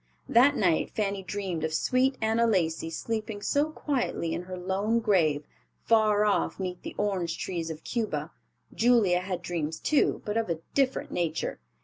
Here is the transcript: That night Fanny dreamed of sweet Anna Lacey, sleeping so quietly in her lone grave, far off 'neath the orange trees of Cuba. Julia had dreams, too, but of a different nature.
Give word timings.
That 0.27 0.55
night 0.55 0.89
Fanny 0.95 1.21
dreamed 1.21 1.63
of 1.63 1.75
sweet 1.75 2.17
Anna 2.23 2.47
Lacey, 2.47 2.89
sleeping 2.89 3.43
so 3.43 3.69
quietly 3.69 4.33
in 4.33 4.41
her 4.41 4.57
lone 4.57 4.97
grave, 4.99 5.43
far 5.83 6.25
off 6.25 6.59
'neath 6.59 6.81
the 6.81 6.95
orange 6.97 7.37
trees 7.37 7.69
of 7.69 7.83
Cuba. 7.83 8.31
Julia 8.73 9.19
had 9.19 9.43
dreams, 9.43 9.79
too, 9.79 10.23
but 10.25 10.37
of 10.37 10.49
a 10.49 10.57
different 10.73 11.11
nature. 11.11 11.59